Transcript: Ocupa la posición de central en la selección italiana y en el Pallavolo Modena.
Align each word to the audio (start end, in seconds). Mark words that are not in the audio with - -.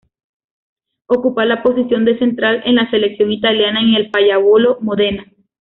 Ocupa 1.05 1.45
la 1.45 1.61
posición 1.61 2.05
de 2.05 2.17
central 2.17 2.63
en 2.65 2.73
la 2.77 2.89
selección 2.89 3.31
italiana 3.31 3.83
y 3.83 3.89
en 3.89 3.93
el 3.97 4.09
Pallavolo 4.09 4.79
Modena. 4.81 5.27